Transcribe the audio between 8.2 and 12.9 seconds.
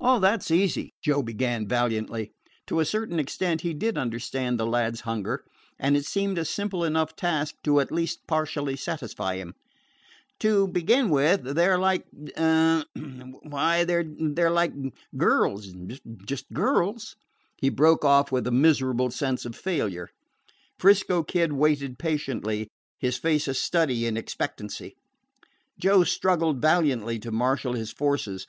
partially satisfy him. "To begin with, they 're like hem!